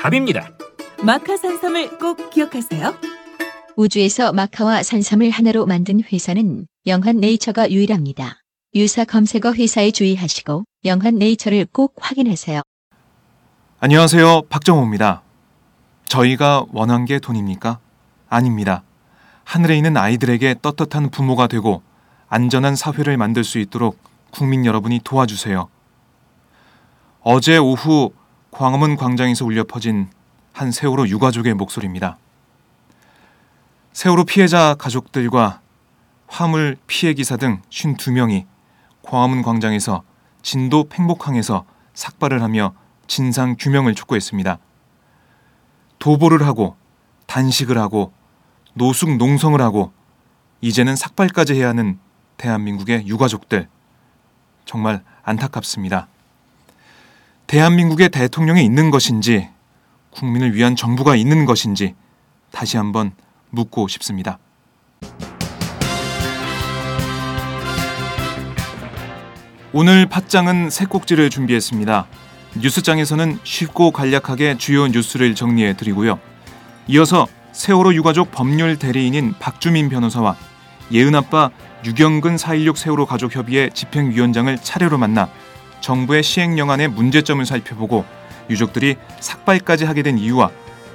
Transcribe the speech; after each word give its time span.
답입니다. 0.00 0.48
마카 1.04 1.36
산삼을 1.36 1.98
꼭 1.98 2.30
기억하세요. 2.30 2.94
우주에서 3.76 4.32
마카와 4.32 4.82
산삼을 4.82 5.28
하나로 5.28 5.66
만든 5.66 6.00
회사는 6.02 6.66
영한 6.86 7.18
네이처가 7.18 7.70
유일합니다. 7.70 8.38
유사 8.74 9.04
검색어 9.04 9.52
회사에 9.52 9.90
주의하시고 9.90 10.64
영한 10.86 11.16
네이처를 11.16 11.66
꼭 11.70 11.94
확인하세요. 12.00 12.62
안녕하세요 13.80 14.42
박정호입니다 14.50 15.22
저희가 16.06 16.66
원한 16.72 17.06
게 17.06 17.18
돈입니까? 17.18 17.78
아닙니다 18.28 18.82
하늘에 19.44 19.76
있는 19.76 19.96
아이들에게 19.96 20.56
떳떳한 20.60 21.10
부모가 21.10 21.46
되고 21.46 21.82
안전한 22.28 22.76
사회를 22.76 23.16
만들 23.16 23.42
수 23.42 23.58
있도록 23.58 23.98
국민 24.30 24.66
여러분이 24.66 25.00
도와주세요 25.02 25.68
어제 27.22 27.56
오후 27.56 28.12
광화문 28.50 28.96
광장에서 28.96 29.44
울려 29.44 29.64
퍼진 29.64 30.08
한 30.52 30.70
세월호 30.72 31.08
유가족의 31.08 31.54
목소리입니다 31.54 32.18
세월호 33.92 34.24
피해자 34.24 34.74
가족들과 34.74 35.60
화물 36.26 36.76
피해 36.86 37.12
기사 37.12 37.36
등 37.36 37.60
52명이 37.70 38.46
광화문 39.02 39.42
광장에서 39.42 40.02
진도 40.42 40.84
팽목항에서 40.84 41.64
삭발을 41.94 42.42
하며 42.42 42.72
진상 43.08 43.56
규명을 43.58 43.94
촉구했습니다. 43.94 44.58
도보를 45.98 46.46
하고 46.46 46.76
단식을 47.26 47.76
하고 47.76 48.12
노숙 48.74 49.16
농성을 49.16 49.60
하고 49.60 49.92
이제는 50.60 50.94
삭발까지 50.94 51.54
해야 51.54 51.68
하는 51.68 51.98
대한민국의 52.36 53.06
유가족들 53.08 53.68
정말 54.64 55.02
안타깝습니다. 55.24 56.06
대한민국의 57.50 58.10
대통령이 58.10 58.64
있는 58.64 58.92
것인지 58.92 59.48
국민을 60.12 60.54
위한 60.54 60.76
정부가 60.76 61.16
있는 61.16 61.46
것인지 61.46 61.96
다시 62.52 62.76
한번 62.76 63.10
묻고 63.50 63.88
싶습니다. 63.88 64.38
오늘 69.72 70.06
팟장은 70.06 70.70
새 70.70 70.84
꼭지를 70.84 71.28
준비했습니다. 71.28 72.06
뉴스장에서는 72.56 73.40
쉽고 73.42 73.90
간략하게 73.90 74.56
주요 74.56 74.86
뉴스를 74.86 75.34
정리해 75.34 75.76
드리고요. 75.76 76.20
이어서 76.86 77.26
세월호 77.50 77.94
유가족 77.94 78.30
법률 78.30 78.78
대리인인 78.78 79.34
박주민 79.40 79.88
변호사와 79.88 80.36
예은 80.92 81.16
아빠 81.16 81.50
유경근 81.84 82.36
4.16 82.36 82.76
세월호 82.76 83.06
가족협의회 83.06 83.70
집행위원장을 83.70 84.56
차례로 84.56 84.98
만나 84.98 85.28
정부의 85.80 86.22
시행령안의 86.22 86.88
문제점을 86.88 87.44
살펴보고 87.44 88.04
유족들이 88.48 88.96
삭발까지 89.20 89.84
하게 89.84 90.02
된 90.02 90.18
이유와 90.18 90.50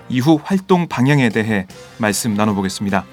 이후 0.09 0.39
활동 0.43 0.87
방향에 0.87 1.29
대해 1.29 1.65
말씀 1.97 2.33
나눠보겠습니다. 2.35 3.05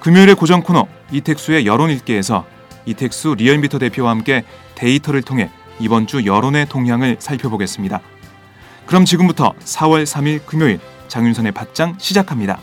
금요일의 0.00 0.34
고정 0.34 0.62
코너 0.62 0.86
이택수의 1.12 1.66
여론 1.66 1.90
읽기에서 1.90 2.46
이택수 2.86 3.34
리얼미터 3.36 3.78
대표와 3.78 4.10
함께 4.10 4.44
데이터를 4.74 5.22
통해 5.22 5.50
이번 5.78 6.06
주 6.06 6.24
여론의 6.24 6.66
동향을 6.68 7.16
살펴보겠습니다. 7.18 8.00
그럼 8.86 9.04
지금부터 9.04 9.52
4월 9.58 10.04
3일 10.04 10.44
금요일 10.46 10.80
장윤선의 11.08 11.52
팟장 11.52 11.96
시작합니다. 11.98 12.58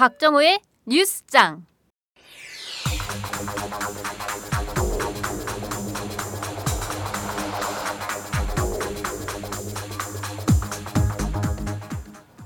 박정호의 0.00 0.60
뉴스장. 0.86 1.66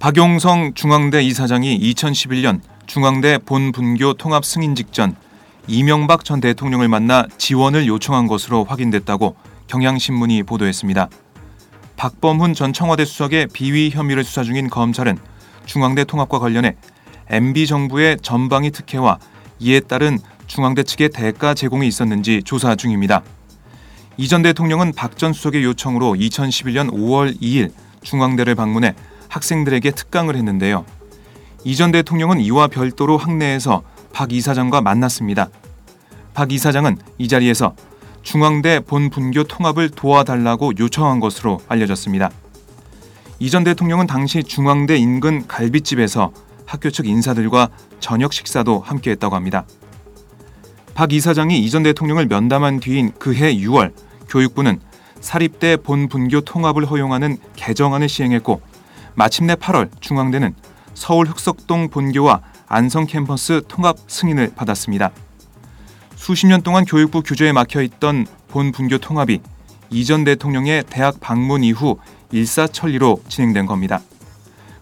박용성 0.00 0.74
중앙대 0.74 1.22
이사장이 1.22 1.78
2011년 1.78 2.60
중앙대 2.86 3.38
본분교 3.38 4.14
통합 4.14 4.44
승인 4.44 4.74
직전 4.74 5.14
이명박 5.68 6.24
전 6.24 6.40
대통령을 6.40 6.88
만나 6.88 7.28
지원을 7.38 7.86
요청한 7.86 8.26
것으로 8.26 8.64
확인됐다고 8.64 9.36
경향신문이 9.68 10.42
보도했습니다. 10.42 11.08
박범훈 11.94 12.54
전 12.54 12.72
청와대 12.72 13.04
수석의 13.04 13.46
비위 13.52 13.90
혐의를 13.90 14.24
수사 14.24 14.42
중인 14.42 14.68
검찰은 14.68 15.18
중앙대 15.66 16.02
통합과 16.02 16.40
관련해 16.40 16.74
MB 17.28 17.66
정부의 17.66 18.18
전방위 18.22 18.70
특혜와 18.70 19.18
이에 19.60 19.80
따른 19.80 20.18
중앙대 20.46 20.82
측의 20.82 21.10
대가 21.10 21.54
제공이 21.54 21.86
있었는지 21.86 22.42
조사 22.44 22.76
중입니다. 22.76 23.22
이 24.16 24.28
전 24.28 24.42
대통령은 24.42 24.92
박 24.92 25.16
전 25.16 25.32
수석의 25.32 25.64
요청으로 25.64 26.12
2011년 26.14 26.90
5월 26.92 27.40
2일 27.40 27.72
중앙대를 28.02 28.54
방문해 28.54 28.94
학생들에게 29.28 29.90
특강을 29.90 30.36
했는데요. 30.36 30.84
이 31.64 31.74
전 31.76 31.90
대통령은 31.92 32.40
이와 32.40 32.68
별도로 32.68 33.16
학내에서 33.16 33.82
박 34.12 34.32
이사장과 34.32 34.82
만났습니다. 34.82 35.48
박 36.34 36.52
이사장은 36.52 36.98
이 37.18 37.26
자리에서 37.26 37.74
중앙대 38.22 38.80
본 38.80 39.10
분교 39.10 39.44
통합을 39.44 39.90
도와달라고 39.90 40.72
요청한 40.78 41.20
것으로 41.20 41.60
알려졌습니다. 41.68 42.30
이 43.40 43.50
전 43.50 43.64
대통령은 43.64 44.06
당시 44.06 44.44
중앙대 44.44 44.96
인근 44.96 45.46
갈비집에서 45.48 46.32
학교 46.66 46.90
측 46.90 47.06
인사들과 47.06 47.68
저녁 48.00 48.32
식사도 48.32 48.80
함께 48.80 49.10
했다고 49.12 49.34
합니다. 49.34 49.64
박 50.94 51.12
이사장이 51.12 51.58
이전 51.60 51.82
대통령을 51.82 52.26
면담한 52.26 52.80
뒤인 52.80 53.12
그해 53.18 53.54
6월 53.56 53.92
교육부는 54.28 54.80
사립대 55.20 55.76
본 55.76 56.08
분교 56.08 56.40
통합을 56.42 56.84
허용하는 56.84 57.38
개정안을 57.56 58.08
시행했고 58.08 58.60
마침내 59.14 59.54
8월 59.54 59.90
중앙대는 60.00 60.54
서울 60.94 61.26
흑석동 61.26 61.90
본교와 61.90 62.42
안성 62.66 63.06
캠퍼스 63.06 63.62
통합 63.68 63.96
승인을 64.06 64.52
받았습니다. 64.54 65.10
수십 66.16 66.46
년 66.46 66.62
동안 66.62 66.84
교육부 66.84 67.22
규제에 67.22 67.52
막혀 67.52 67.82
있던 67.82 68.26
본 68.48 68.72
분교 68.72 68.98
통합이 68.98 69.40
이전 69.90 70.24
대통령의 70.24 70.84
대학 70.88 71.20
방문 71.20 71.64
이후 71.64 71.98
일사천리로 72.32 73.22
진행된 73.28 73.66
겁니다. 73.66 74.00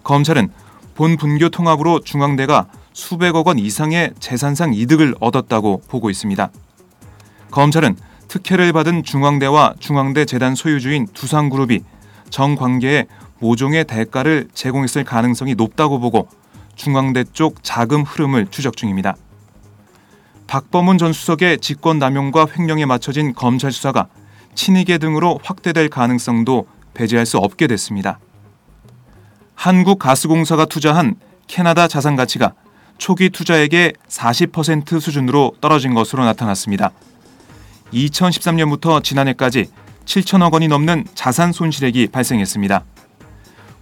검찰은 0.03 0.49
본 0.95 1.17
분교 1.17 1.49
통합으로 1.49 2.01
중앙대가 2.01 2.67
수백억 2.93 3.47
원 3.47 3.57
이상의 3.57 4.13
재산상 4.19 4.73
이득을 4.73 5.15
얻었다고 5.19 5.81
보고 5.87 6.09
있습니다. 6.09 6.51
검찰은 7.51 7.95
특혜를 8.27 8.73
받은 8.73 9.03
중앙대와 9.03 9.75
중앙대 9.79 10.25
재단 10.25 10.55
소유주인 10.55 11.07
두산그룹이 11.13 11.81
정관계에 12.29 13.05
모종의 13.39 13.85
대가를 13.85 14.47
제공했을 14.53 15.03
가능성이 15.03 15.55
높다고 15.55 15.99
보고 15.99 16.27
중앙대 16.75 17.25
쪽 17.33 17.63
자금 17.63 18.01
흐름을 18.01 18.47
추적 18.49 18.77
중입니다. 18.77 19.15
박범훈 20.47 20.97
전 20.97 21.13
수석의 21.13 21.59
직권 21.59 21.99
남용과 21.99 22.47
횡령에 22.57 22.85
맞춰진 22.85 23.33
검찰 23.33 23.71
수사가 23.71 24.07
친이계 24.55 24.97
등으로 24.97 25.39
확대될 25.43 25.89
가능성도 25.89 26.67
배제할 26.93 27.25
수 27.25 27.37
없게 27.37 27.67
됐습니다. 27.67 28.19
한국가스공사가 29.63 30.65
투자한 30.65 31.15
캐나다 31.47 31.87
자산 31.87 32.17
가치가 32.17 32.51
초기 32.97 33.29
투자액의 33.29 33.93
40% 34.09 34.99
수준으로 34.99 35.53
떨어진 35.61 35.93
것으로 35.93 36.25
나타났습니다. 36.25 36.91
2013년부터 37.93 39.01
지난해까지 39.01 39.67
7천억 40.03 40.51
원이 40.51 40.67
넘는 40.67 41.05
자산 41.15 41.53
손실액이 41.53 42.07
발생했습니다. 42.07 42.83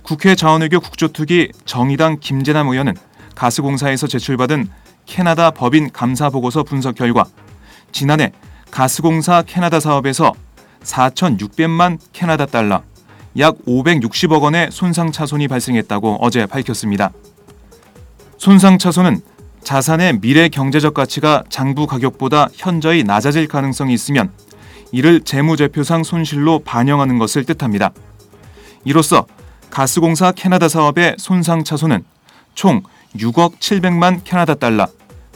국회 0.04 0.36
자원외교 0.36 0.82
국조특위 0.82 1.50
정의당 1.66 2.20
김재남 2.20 2.68
의원은 2.68 2.96
가스공사에서 3.34 4.06
제출받은 4.06 4.70
캐나다 5.08 5.50
법인 5.50 5.92
감사 5.92 6.30
보고서 6.30 6.62
분석 6.62 6.94
결과 6.94 7.26
지난해 7.92 8.34
가스공사 8.70 9.42
캐나다 9.42 9.80
사업에서 9.80 10.34
4,600만 10.84 11.98
캐나다 12.14 12.46
달러, 12.46 12.84
약 13.38 13.56
560억 13.66 14.42
원의 14.42 14.70
손상 14.72 15.12
차손이 15.12 15.48
발생했다고 15.48 16.18
어제 16.22 16.46
밝혔습니다. 16.46 17.12
손상 18.38 18.78
차손은 18.78 19.22
자산의 19.64 20.20
미래 20.20 20.50
경제적 20.50 20.94
가치가 20.94 21.44
장부 21.50 21.88
가격보다 21.88 22.50
현저히 22.54 23.04
낮아질 23.04 23.48
가능성이 23.48 23.94
있으면 23.94 24.32
이를 24.92 25.22
재무제표상 25.22 26.04
손실로 26.04 26.60
반영하는 26.60 27.20
것을 27.20 27.46
뜻합니다. 27.46 27.92
이로써 28.84 29.26
가스공사 29.70 30.32
캐나다 30.32 30.68
사업의 30.68 31.16
손상 31.18 31.64
차손은 31.64 32.04
총 32.56 32.82
6억 33.16 33.60
700만 33.60 34.22
캐나다 34.24 34.56
달러, 34.56 34.88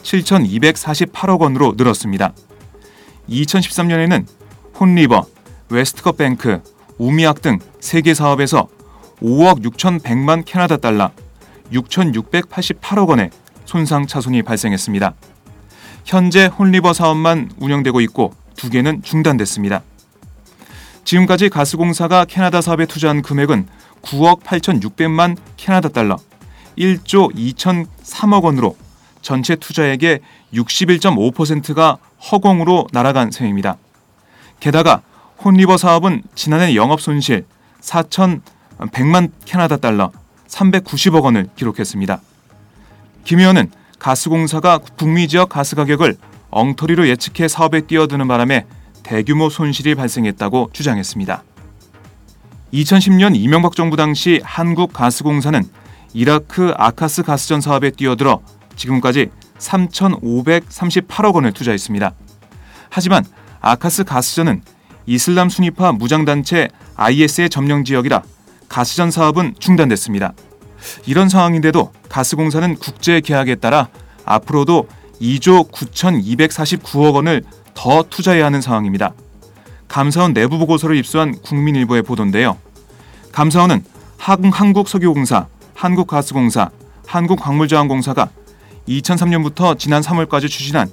7,248억 0.02 1.40
원으로 1.40 1.74
늘었습니다. 1.76 2.32
2013년에는 3.28 4.26
혼리버, 4.78 5.26
웨스트컷 5.70 6.18
뱅크, 6.18 6.60
우미악 6.98 7.42
등 7.42 7.58
3개 7.80 8.14
사업에서 8.14 8.68
5억 9.22 9.62
6,100만 9.62 10.44
캐나다 10.44 10.76
달러, 10.76 11.10
6,688억 11.72 13.08
원의 13.08 13.30
손상 13.64 14.06
차손이 14.06 14.42
발생했습니다. 14.42 15.14
현재 16.04 16.46
혼리버 16.46 16.92
사업만 16.92 17.50
운영되고 17.58 18.00
있고 18.02 18.32
두 18.56 18.70
개는 18.70 19.02
중단됐습니다. 19.02 19.82
지금까지 21.04 21.48
가스공사가 21.48 22.24
캐나다 22.24 22.60
사업에 22.60 22.86
투자한 22.86 23.22
금액은 23.22 23.66
9억 24.02 24.40
8,600만 24.42 25.36
캐나다 25.56 25.88
달러, 25.88 26.16
1조 26.78 27.34
2,003억 27.34 28.44
원으로 28.44 28.76
전체 29.22 29.56
투자액의 29.56 30.20
61.5%가 30.54 31.98
허공으로 32.30 32.86
날아간 32.92 33.30
셈입니다. 33.30 33.76
게다가 34.60 35.02
혼리버 35.42 35.76
사업은 35.76 36.22
지난해 36.34 36.74
영업 36.74 37.00
손실 37.00 37.44
4,100만 37.80 39.30
캐나다 39.44 39.76
달러, 39.76 40.10
390억 40.48 41.22
원을 41.24 41.48
기록했습니다. 41.56 42.20
김 43.24 43.40
의원은 43.40 43.70
가스공사가 43.98 44.78
북미 44.96 45.28
지역 45.28 45.48
가스 45.48 45.76
가격을 45.76 46.16
엉터리로 46.50 47.08
예측해 47.08 47.48
사업에 47.48 47.82
뛰어드는 47.82 48.28
바람에 48.28 48.66
대규모 49.02 49.50
손실이 49.50 49.94
발생했다고 49.94 50.70
주장했습니다. 50.72 51.42
2010년 52.72 53.36
이명박 53.36 53.76
정부 53.76 53.96
당시 53.96 54.40
한국가스공사는 54.42 55.62
이라크 56.14 56.72
아카스 56.76 57.22
가스전 57.22 57.60
사업에 57.60 57.90
뛰어들어 57.90 58.40
지금까지 58.74 59.30
3,538억 59.58 61.34
원을 61.34 61.52
투자했습니다. 61.52 62.12
하지만 62.90 63.24
아카스 63.60 64.04
가스전은 64.04 64.62
이슬람 65.06 65.48
순위파 65.48 65.92
무장단체 65.92 66.68
IS의 66.96 67.48
점령 67.48 67.84
지역이라 67.84 68.22
가스전 68.68 69.10
사업은 69.10 69.54
중단됐습니다. 69.58 70.32
이런 71.06 71.28
상황인데도 71.28 71.92
가스공사는 72.08 72.76
국제 72.76 73.20
계약에 73.20 73.56
따라 73.56 73.88
앞으로도 74.24 74.88
2조 75.20 75.70
9,249억 75.70 77.14
원을 77.14 77.42
더 77.74 78.02
투자해야 78.02 78.44
하는 78.46 78.60
상황입니다. 78.60 79.14
감사원 79.88 80.32
내부 80.32 80.58
보고서를 80.58 80.96
입수한 80.96 81.40
국민일보의 81.40 82.02
보도인데요. 82.02 82.58
감사원은 83.32 83.84
한국석유공사, 84.18 85.46
한국가스공사, 85.74 86.70
한국광물자원공사가 87.06 88.30
2003년부터 88.88 89.78
지난 89.78 90.02
3월까지 90.02 90.48
추진한 90.48 90.90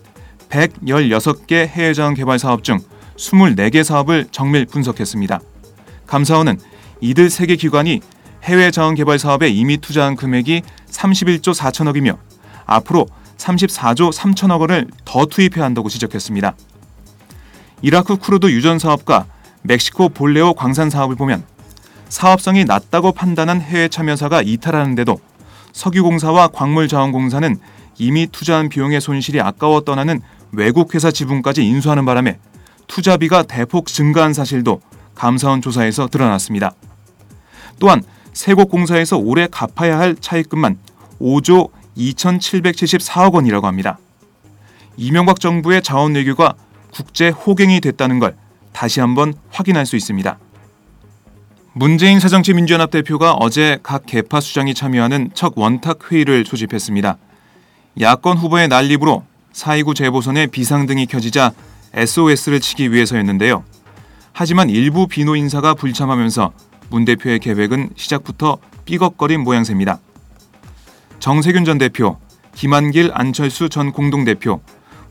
116개 0.49 1.67
해외자원 1.67 2.13
개발 2.13 2.37
사업 2.37 2.63
중 2.63 2.79
24개 3.17 3.83
사업을 3.83 4.27
정밀 4.31 4.65
분석했습니다. 4.65 5.39
감사원은 6.07 6.59
이들 7.01 7.27
3개 7.27 7.59
기관이 7.59 8.01
해외 8.43 8.71
자원 8.71 8.95
개발 8.95 9.19
사업에 9.19 9.49
이미 9.49 9.77
투자한 9.77 10.15
금액이 10.15 10.61
31조 10.89 11.55
4천억이며 11.55 12.17
앞으로 12.65 13.07
34조 13.37 14.13
3천억 14.13 14.61
원을 14.61 14.87
더 15.05 15.25
투입해야 15.25 15.65
한다고 15.65 15.89
지적했습니다. 15.89 16.55
이라크 17.81 18.15
쿠르드 18.17 18.47
유전 18.51 18.79
사업과 18.79 19.25
멕시코 19.61 20.09
볼레오 20.09 20.53
광산 20.53 20.89
사업을 20.89 21.15
보면 21.15 21.43
사업성이 22.09 22.63
낮다고 22.65 23.11
판단한 23.11 23.61
해외 23.61 23.87
참여사가 23.87 24.41
이탈하는데도 24.41 25.19
석유공사와 25.71 26.49
광물자원공사는 26.49 27.57
이미 27.97 28.27
투자한 28.27 28.69
비용의 28.69 29.01
손실이 29.01 29.41
아까워 29.41 29.81
떠나는 29.81 30.21
외국 30.51 30.93
회사 30.93 31.11
지분까지 31.11 31.65
인수하는 31.65 32.05
바람에 32.05 32.37
투자비가 32.87 33.43
대폭 33.43 33.87
증가한 33.87 34.33
사실도 34.33 34.81
감사원 35.15 35.61
조사에서 35.61 36.07
드러났습니다. 36.07 36.73
또한 37.79 38.03
세곡 38.33 38.69
공사에서 38.69 39.17
올해 39.17 39.47
갚아야 39.49 39.99
할 39.99 40.15
차입금만 40.19 40.77
5조 41.19 41.69
2,774억 41.97 43.33
원이라고 43.33 43.67
합니다. 43.67 43.99
이명박 44.97 45.39
정부의 45.39 45.81
자원 45.81 46.15
외교가 46.15 46.55
국제 46.91 47.29
호갱이 47.29 47.81
됐다는 47.81 48.19
걸 48.19 48.35
다시 48.71 48.99
한번 48.99 49.33
확인할 49.49 49.85
수 49.85 49.95
있습니다. 49.95 50.37
문재인 51.73 52.19
새정치민주연합 52.19 52.91
대표가 52.91 53.33
어제 53.33 53.79
각 53.81 54.05
개파 54.05 54.41
수장이 54.41 54.75
참여하는 54.75 55.31
첫 55.33 55.53
원탁 55.55 56.11
회의를 56.11 56.45
소집했습니다. 56.45 57.17
야권 57.99 58.37
후보의 58.37 58.67
난립으로 58.67 59.23
4.29 59.53 59.95
재보선에 59.95 60.47
비상등이 60.47 61.07
켜지자 61.07 61.51
SOS를 61.93 62.59
치기 62.59 62.91
위해서였는데요. 62.91 63.63
하지만 64.33 64.69
일부 64.69 65.07
비노 65.07 65.35
인사가 65.35 65.73
불참하면서 65.73 66.51
문 66.89 67.05
대표의 67.05 67.39
계획은 67.39 67.91
시작부터 67.95 68.57
삐걱거린 68.85 69.41
모양새입니다. 69.41 69.99
정세균 71.19 71.65
전 71.65 71.77
대표, 71.77 72.17
김한길 72.55 73.11
안철수 73.13 73.69
전 73.69 73.91
공동대표, 73.91 74.59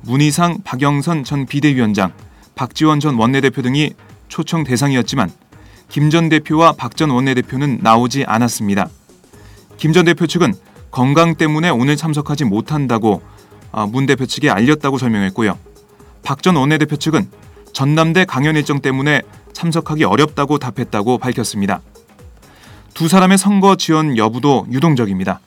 문희상 0.03 0.59
박영선 0.65 1.25
전 1.25 1.47
비대위원장, 1.47 2.12
박지원 2.55 3.01
전 3.01 3.15
원내대표 3.15 3.62
등이 3.62 3.93
초청 4.29 4.65
대상이었지만 4.65 5.31
김 5.89 6.11
전 6.11 6.29
대표와 6.29 6.73
박 6.73 6.97
전 6.97 7.11
원내대표는 7.11 7.79
나오지 7.83 8.25
않았습니다. 8.27 8.89
김 9.79 9.93
전 9.93 10.05
대표 10.05 10.27
측은 10.27 10.55
건강 10.91 11.37
때문에 11.37 11.71
오늘 11.71 11.97
참석하지 11.97 12.45
못한다고 12.45 13.23
아, 13.73 13.87
문 13.87 14.05
대표 14.07 14.27
측에 14.27 14.51
알렸다고 14.51 14.99
설명했고요. 14.99 15.57
박 16.23 16.43
전 16.43 16.57
원내대표 16.57 16.97
측은 16.97 17.29
전남대 17.73 18.25
강연 18.25 18.57
일정 18.57 18.81
때문에 18.81 19.23
참석하기 19.52 20.05
어렵다고 20.05 20.59
답했다고 20.59 21.19
밝혔습니다. 21.19 21.81
두 22.95 23.09
사람의 23.09 23.38
선거 23.38 23.76
지원 23.76 24.17
여부도 24.17 24.67
유동적입니다. 24.71 25.41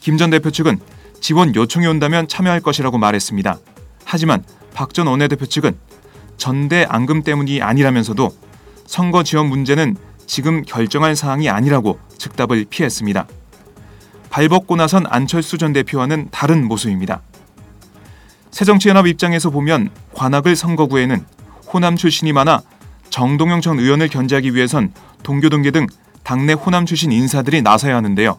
김 0.00 0.16
전 0.16 0.30
대표 0.30 0.50
측은 0.50 0.78
지원 1.20 1.54
요청이 1.54 1.86
온다면 1.86 2.28
참여할 2.28 2.60
것이라고 2.60 2.98
말했습니다. 2.98 3.58
하지만 4.04 4.42
박 4.74 4.92
전 4.92 5.06
원내대표 5.06 5.46
측은 5.46 5.76
전대 6.36 6.86
앙금 6.88 7.22
때문이 7.22 7.62
아니라면서도 7.62 8.30
선거 8.86 9.22
지원 9.22 9.48
문제는 9.48 9.96
지금 10.26 10.62
결정할 10.62 11.16
사항이 11.16 11.48
아니라고 11.50 11.98
즉답을 12.16 12.66
피했습니다. 12.70 13.26
발벗고 14.30 14.76
나선 14.76 15.04
안철수 15.08 15.58
전 15.58 15.72
대표와는 15.72 16.28
다른 16.30 16.64
모습입니다. 16.66 17.22
새정치연합 18.50 19.06
입장에서 19.06 19.50
보면 19.50 19.90
관악을 20.14 20.56
선거구에는 20.56 21.24
호남 21.72 21.96
출신이 21.96 22.32
많아 22.32 22.62
정동영 23.10 23.60
전 23.60 23.78
의원을 23.78 24.08
견제하기 24.08 24.54
위해선 24.54 24.92
동교동계 25.22 25.70
등 25.70 25.86
당내 26.24 26.54
호남 26.54 26.86
출신 26.86 27.12
인사들이 27.12 27.62
나서야 27.62 27.96
하는데요. 27.96 28.38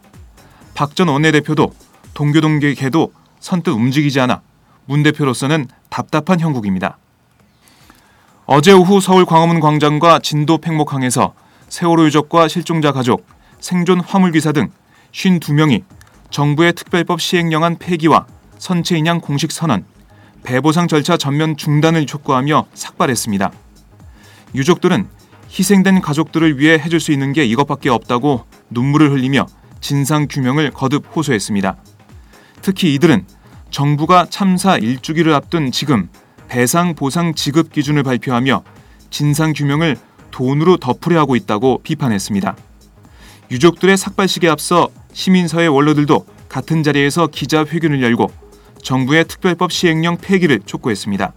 박 0.73 0.95
전 0.95 1.07
원내대표도 1.07 1.73
동교동계도 2.13 3.13
선뜻 3.39 3.73
움직이지 3.73 4.19
않아 4.21 4.41
문 4.85 5.03
대표로서는 5.03 5.67
답답한 5.89 6.39
형국입니다. 6.39 6.97
어제 8.45 8.71
오후 8.71 8.99
서울 8.99 9.25
광화문 9.25 9.59
광장과 9.59 10.19
진도 10.19 10.57
팽목항에서 10.57 11.33
세월호 11.67 12.05
유족과 12.05 12.47
실종자 12.47 12.91
가족, 12.91 13.27
생존 13.59 13.99
화물기사 13.99 14.51
등 14.51 14.71
52명이 15.11 15.83
정부의 16.31 16.73
특별법 16.73 17.21
시행령안 17.21 17.77
폐기와 17.77 18.25
선체 18.57 18.97
인양 18.97 19.21
공식 19.21 19.51
선언, 19.51 19.85
배보상 20.43 20.87
절차 20.87 21.17
전면 21.17 21.57
중단을 21.57 22.05
촉구하며 22.05 22.67
삭발했습니다. 22.73 23.51
유족들은 24.55 25.07
희생된 25.49 26.01
가족들을 26.01 26.59
위해 26.59 26.73
해줄 26.77 26.99
수 26.99 27.11
있는 27.11 27.33
게 27.33 27.45
이것밖에 27.45 27.89
없다고 27.89 28.45
눈물을 28.69 29.11
흘리며 29.11 29.47
진상 29.81 30.27
규명을 30.29 30.71
거듭 30.71 31.05
호소했습니다. 31.15 31.77
특히 32.61 32.93
이들은 32.95 33.25
정부가 33.71 34.27
참사 34.29 34.77
일주기를 34.77 35.33
앞둔 35.33 35.71
지금 35.71 36.09
배상 36.47 36.95
보상 36.95 37.33
지급 37.35 37.71
기준을 37.71 38.03
발표하며 38.03 38.63
진상 39.09 39.53
규명을 39.53 39.97
돈으로 40.31 40.77
덮으려 40.77 41.19
하고 41.19 41.35
있다고 41.35 41.81
비판했습니다. 41.83 42.55
유족들의 43.51 43.97
삭발식에 43.97 44.47
앞서 44.47 44.89
시민사회 45.13 45.67
원로들도 45.67 46.25
같은 46.49 46.83
자리에서 46.83 47.27
기자회견을 47.27 48.01
열고 48.01 48.31
정부의 48.81 49.25
특별법 49.25 49.71
시행령 49.71 50.17
폐기를 50.17 50.59
촉구했습니다. 50.65 51.33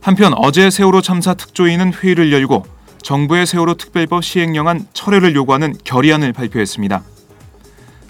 한편 0.00 0.32
어제 0.36 0.70
세월호 0.70 1.02
참사 1.02 1.34
특조위는 1.34 1.92
회의를 1.92 2.32
열고 2.32 2.64
정부의 3.02 3.46
세월호 3.46 3.74
특별법 3.74 4.24
시행령안 4.24 4.86
철회를 4.92 5.34
요구하는 5.34 5.74
결의안을 5.84 6.32
발표했습니다. 6.32 7.02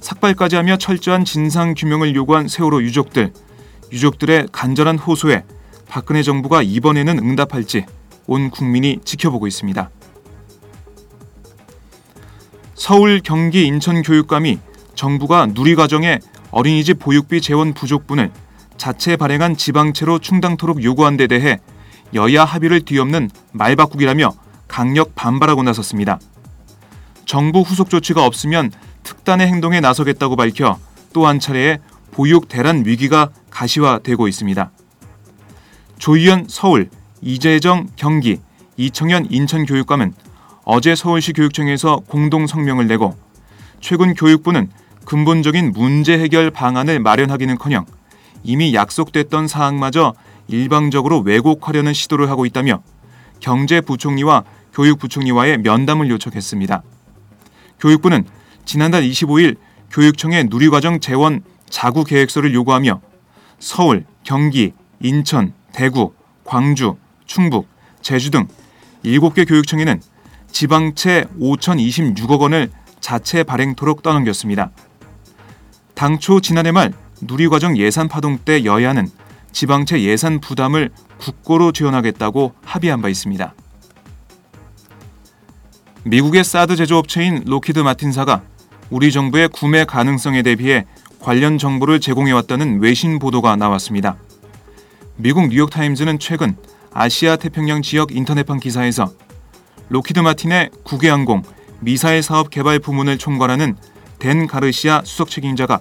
삭발까지 0.00 0.56
하며 0.56 0.76
철저한 0.76 1.24
진상 1.24 1.74
규명을 1.74 2.14
요구한 2.14 2.48
세월호 2.48 2.82
유족들, 2.82 3.32
유족들의 3.92 4.48
간절한 4.52 4.98
호소에 4.98 5.44
박근혜 5.88 6.22
정부가 6.22 6.62
이번에는 6.62 7.18
응답할지 7.18 7.84
온 8.26 8.50
국민이 8.50 8.98
지켜보고 9.04 9.46
있습니다. 9.46 9.90
서울, 12.74 13.20
경기, 13.20 13.66
인천 13.66 14.02
교육감이 14.02 14.58
정부가 14.94 15.46
누리과정에 15.46 16.20
어린이집 16.50 16.98
보육비 16.98 17.40
재원 17.40 17.74
부족분을 17.74 18.30
자체 18.76 19.16
발행한 19.16 19.56
지방채로 19.56 20.18
충당토록 20.20 20.82
요구한 20.84 21.16
데 21.16 21.26
대해 21.26 21.58
여야 22.14 22.44
합의를 22.44 22.82
뒤엎는 22.82 23.30
말바꾸기라며 23.52 24.32
강력 24.66 25.14
반발하고 25.14 25.62
나섰습니다. 25.62 26.18
정부 27.26 27.60
후속 27.60 27.90
조치가 27.90 28.24
없으면 28.24 28.70
특단의 29.02 29.46
행동에 29.46 29.80
나서겠다고 29.80 30.36
밝혀 30.36 30.78
또 31.12 31.26
한 31.26 31.40
차례의 31.40 31.80
보육 32.12 32.48
대란 32.48 32.84
위기가 32.86 33.30
가시화되고 33.50 34.28
있습니다. 34.28 34.70
조희연 35.98 36.46
서울, 36.48 36.90
이재정 37.20 37.88
경기, 37.96 38.40
이청현 38.76 39.26
인천 39.30 39.66
교육감은 39.66 40.14
어제 40.64 40.94
서울시 40.94 41.32
교육청에서 41.32 42.02
공동 42.06 42.46
성명을 42.46 42.86
내고 42.86 43.16
최근 43.80 44.14
교육부는 44.14 44.70
근본적인 45.08 45.72
문제 45.72 46.18
해결 46.18 46.50
방안을 46.50 47.00
마련하기는커녕 47.00 47.86
이미 48.42 48.74
약속됐던 48.74 49.48
사항마저 49.48 50.12
일방적으로 50.48 51.20
왜곡하려는 51.20 51.94
시도를 51.94 52.28
하고 52.28 52.44
있다며 52.44 52.82
경제부총리와 53.40 54.44
교육부총리와의 54.74 55.58
면담을 55.58 56.10
요청했습니다. 56.10 56.82
교육부는 57.80 58.26
지난달 58.66 59.02
25일 59.02 59.56
교육청에 59.90 60.42
누리과정 60.42 61.00
재원 61.00 61.42
자구 61.70 62.04
계획서를 62.04 62.52
요구하며 62.52 63.00
서울, 63.58 64.04
경기, 64.24 64.74
인천, 65.00 65.54
대구, 65.72 66.12
광주, 66.44 66.96
충북, 67.24 67.66
제주 68.02 68.30
등 68.30 68.46
7개 69.06 69.48
교육청에는 69.48 70.02
지방채 70.52 71.28
5,026억 71.40 72.40
원을 72.40 72.70
자체 73.00 73.42
발행토록 73.42 74.02
떠넘겼습니다. 74.02 74.70
당초 75.98 76.40
지난해 76.40 76.70
말 76.70 76.92
누리과정 77.22 77.76
예산 77.76 78.06
파동 78.06 78.38
때 78.38 78.64
여야는 78.64 79.08
지방채 79.50 80.02
예산 80.02 80.40
부담을 80.40 80.90
국고로 81.18 81.72
지원하겠다고 81.72 82.52
합의한 82.64 83.02
바 83.02 83.08
있습니다. 83.08 83.52
미국의 86.04 86.44
사드 86.44 86.76
제조업체인 86.76 87.42
록히드 87.46 87.80
마틴사가 87.80 88.42
우리 88.90 89.10
정부의 89.10 89.48
구매 89.48 89.84
가능성에 89.84 90.42
대비해 90.42 90.86
관련 91.18 91.58
정보를 91.58 91.98
제공해왔다는 91.98 92.78
외신 92.78 93.18
보도가 93.18 93.56
나왔습니다. 93.56 94.16
미국 95.16 95.48
뉴욕타임즈는 95.48 96.20
최근 96.20 96.56
아시아 96.92 97.34
태평양 97.34 97.82
지역 97.82 98.14
인터넷판 98.14 98.60
기사에서 98.60 99.12
록히드 99.88 100.20
마틴의 100.20 100.70
국외항공 100.84 101.42
미사일 101.80 102.22
사업 102.22 102.50
개발 102.50 102.78
부문을 102.78 103.18
총괄하는 103.18 103.76
댄 104.18 104.46
가르시아 104.46 105.02
수석 105.04 105.30
책임자가 105.30 105.80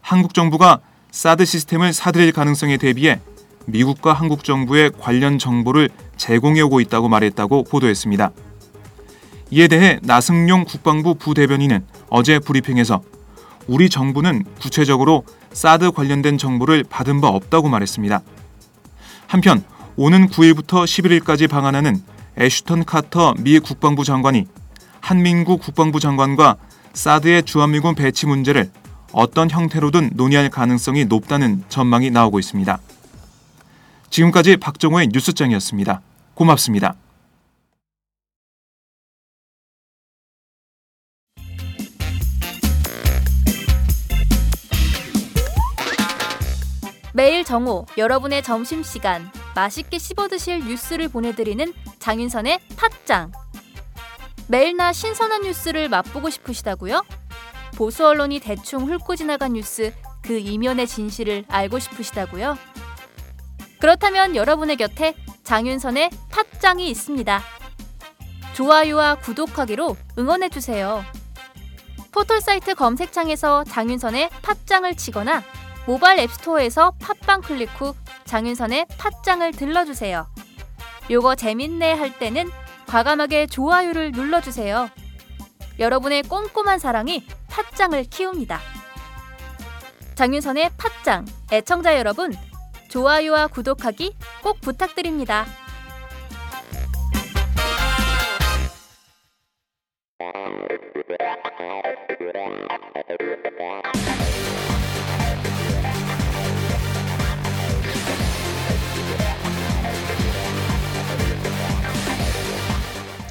한국 0.00 0.34
정부가 0.34 0.80
사드 1.10 1.44
시스템을 1.44 1.92
사들일 1.92 2.32
가능성에 2.32 2.76
대비해 2.76 3.20
미국과 3.66 4.12
한국 4.12 4.44
정부의 4.44 4.90
관련 4.98 5.38
정보를 5.38 5.88
제공해 6.16 6.60
오고 6.60 6.80
있다고 6.80 7.08
말했다고 7.08 7.64
보도했습니다. 7.64 8.30
이에 9.50 9.68
대해 9.68 9.98
나승용 10.02 10.64
국방부 10.64 11.14
부대변인은 11.14 11.86
어제 12.10 12.38
브리핑에서 12.38 13.02
우리 13.66 13.88
정부는 13.88 14.44
구체적으로 14.60 15.24
사드 15.52 15.92
관련된 15.92 16.36
정보를 16.36 16.84
받은 16.84 17.20
바 17.20 17.28
없다고 17.28 17.68
말했습니다. 17.68 18.20
한편 19.26 19.64
오는 19.96 20.28
9일부터 20.28 20.84
11일까지 20.84 21.48
방한하는 21.48 22.02
애슈턴 22.38 22.84
카터 22.84 23.34
미 23.38 23.60
국방부 23.60 24.04
장관이 24.04 24.46
한민구 25.00 25.58
국방부 25.58 26.00
장관과 26.00 26.56
사드의 26.94 27.42
주한미군 27.42 27.96
배치 27.96 28.26
문제를 28.26 28.70
어떤 29.12 29.50
형태로든 29.50 30.12
논의할 30.14 30.48
가능성이 30.48 31.04
높다는 31.04 31.62
전망이 31.68 32.10
나오고 32.10 32.38
있습니다. 32.38 32.78
지금까지 34.10 34.56
박정호의 34.56 35.08
뉴스장이었습니다. 35.12 36.00
고맙습니다. 36.34 36.94
매일 47.12 47.44
정오 47.44 47.86
여러분의 47.96 48.42
점심시간 48.42 49.30
맛있게 49.54 49.98
씹어 49.98 50.26
드실 50.26 50.66
뉴스를 50.66 51.08
보내드리는 51.08 51.72
장윤선의 52.00 52.58
팟짱 52.76 53.30
매일나 54.48 54.92
신선한 54.92 55.42
뉴스를 55.42 55.88
맛보고 55.88 56.30
싶으시다고요? 56.30 57.02
보수 57.76 58.06
언론이 58.06 58.40
대충 58.40 58.88
훑고 58.90 59.16
지나간 59.16 59.54
뉴스 59.54 59.92
그 60.22 60.38
이면의 60.38 60.86
진실을 60.86 61.44
알고 61.48 61.78
싶으시다고요? 61.78 62.56
그렇다면 63.80 64.36
여러분의 64.36 64.76
곁에 64.76 65.14
장윤선의 65.42 66.10
팟짱이 66.30 66.88
있습니다. 66.88 67.42
좋아요와 68.54 69.16
구독하기로 69.16 69.96
응원해주세요. 70.18 71.04
포털사이트 72.12 72.74
검색창에서 72.74 73.64
장윤선의 73.64 74.30
팟짱을 74.42 74.94
치거나 74.96 75.42
모바일 75.86 76.20
앱스토어에서 76.20 76.92
팟빵 77.00 77.42
클릭 77.42 77.68
후 77.78 77.94
장윤선의 78.24 78.86
팟짱을 78.96 79.52
들러주세요. 79.52 80.26
요거 81.10 81.34
재밌네 81.34 81.94
할 81.94 82.16
때는 82.18 82.50
과감하게 82.94 83.48
좋아요를 83.48 84.12
눌러주세요. 84.12 84.88
여러분의 85.80 86.22
꼼꼼한 86.22 86.78
사랑이 86.78 87.26
팥장을 87.48 88.00
키웁니다. 88.04 88.60
장윤선의 90.14 90.70
팥장 90.78 91.24
애청자 91.50 91.98
여러분 91.98 92.32
좋아요와 92.90 93.48
구독하기 93.48 94.14
꼭 94.44 94.60
부탁드립니다. 94.60 95.44